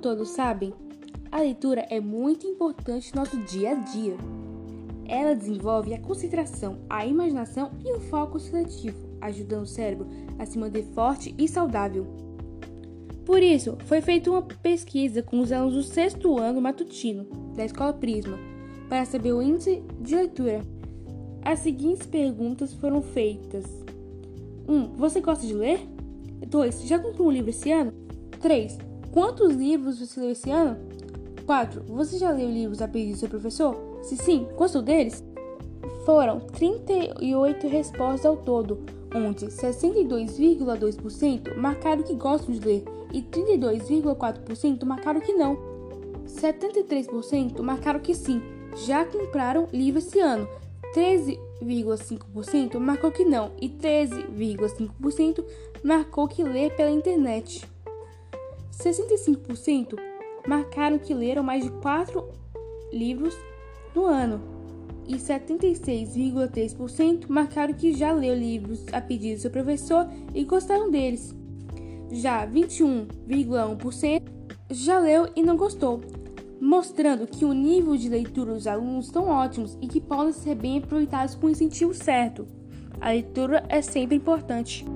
todos 0.00 0.30
sabem, 0.30 0.72
a 1.30 1.40
leitura 1.40 1.86
é 1.90 2.00
muito 2.00 2.46
importante 2.46 3.14
no 3.14 3.20
nosso 3.20 3.38
dia 3.44 3.72
a 3.72 3.74
dia. 3.74 4.16
Ela 5.06 5.34
desenvolve 5.34 5.92
a 5.92 6.00
concentração, 6.00 6.78
a 6.88 7.04
imaginação 7.04 7.70
e 7.84 7.92
o 7.92 8.00
foco 8.00 8.38
seletivo, 8.38 8.98
ajudando 9.20 9.64
o 9.64 9.68
cérebro 9.68 10.08
a 10.38 10.46
se 10.46 10.58
manter 10.58 10.84
forte 10.94 11.34
e 11.36 11.46
saudável. 11.46 12.06
Por 13.24 13.42
isso, 13.42 13.76
foi 13.84 14.00
feita 14.00 14.30
uma 14.30 14.42
pesquisa 14.42 15.22
com 15.22 15.40
os 15.40 15.52
alunos 15.52 15.74
do 15.74 15.82
sexto 15.82 16.38
ano 16.38 16.60
matutino 16.60 17.24
da 17.54 17.64
Escola 17.64 17.92
Prisma 17.92 18.38
para 18.88 19.04
saber 19.04 19.32
o 19.32 19.42
índice 19.42 19.82
de 20.00 20.14
leitura. 20.14 20.62
As 21.44 21.60
seguintes 21.60 22.06
perguntas 22.06 22.72
foram 22.74 23.02
feitas: 23.02 23.64
1. 24.66 24.74
Um, 24.74 24.96
você 24.96 25.20
gosta 25.20 25.46
de 25.46 25.54
ler? 25.54 25.80
2. 26.48 26.82
Já 26.82 26.98
comprou 26.98 27.28
um 27.28 27.30
livro 27.30 27.50
esse 27.50 27.70
ano? 27.70 27.92
3. 28.40 28.89
Quantos 29.12 29.54
livros 29.54 29.98
você 29.98 30.20
leu 30.20 30.30
esse 30.30 30.48
ano? 30.50 30.76
4. 31.44 31.82
Você 31.88 32.16
já 32.16 32.30
leu 32.30 32.48
livros 32.48 32.80
a 32.80 32.86
pedido 32.86 33.14
do 33.14 33.18
seu 33.18 33.28
professor? 33.28 33.76
Se 34.02 34.16
sim, 34.16 34.46
gostou 34.56 34.82
deles? 34.82 35.24
Foram 36.04 36.38
38 36.40 37.66
respostas 37.66 38.24
ao 38.24 38.36
todo, 38.36 38.84
onde 39.14 39.46
62,2% 39.46 41.56
marcaram 41.56 42.04
que 42.04 42.14
gostam 42.14 42.54
de 42.54 42.60
ler 42.60 42.84
e 43.12 43.20
32,4% 43.20 44.84
marcaram 44.84 45.20
que 45.20 45.32
não. 45.32 45.58
73% 46.26 47.60
marcaram 47.62 47.98
que 47.98 48.14
sim, 48.14 48.40
já 48.86 49.04
compraram 49.04 49.66
livro 49.72 49.98
esse 49.98 50.20
ano. 50.20 50.46
13,5% 50.94 52.78
marcou 52.78 53.10
que 53.10 53.24
não 53.24 53.50
e 53.60 53.68
13,5% 53.68 55.44
marcou 55.82 56.28
que 56.28 56.44
lê 56.44 56.70
pela 56.70 56.90
internet. 56.90 57.68
65% 58.80 59.98
marcaram 60.46 60.98
que 60.98 61.14
leram 61.14 61.42
mais 61.42 61.64
de 61.64 61.70
4 61.70 62.22
livros 62.92 63.34
no 63.94 64.04
ano 64.06 64.40
e 65.06 65.14
76,3% 65.16 67.28
marcaram 67.28 67.74
que 67.74 67.92
já 67.92 68.10
leu 68.12 68.34
livros 68.34 68.86
a 68.92 69.00
pedido 69.00 69.36
do 69.36 69.42
seu 69.42 69.50
professor 69.50 70.08
e 70.32 70.44
gostaram 70.44 70.88
deles. 70.90 71.34
Já 72.12 72.46
21,1% 72.46 74.22
já 74.70 75.00
leu 75.00 75.28
e 75.34 75.42
não 75.42 75.56
gostou, 75.56 76.00
mostrando 76.60 77.26
que 77.26 77.44
o 77.44 77.52
nível 77.52 77.96
de 77.96 78.08
leitura 78.08 78.54
dos 78.54 78.68
alunos 78.68 79.06
estão 79.06 79.28
ótimos 79.28 79.76
e 79.80 79.88
que 79.88 80.00
podem 80.00 80.32
ser 80.32 80.54
bem 80.54 80.78
aproveitados 80.78 81.34
com 81.34 81.48
o 81.48 81.50
incentivo 81.50 81.92
certo. 81.92 82.46
A 83.00 83.10
leitura 83.10 83.64
é 83.68 83.82
sempre 83.82 84.14
importante. 84.16 84.86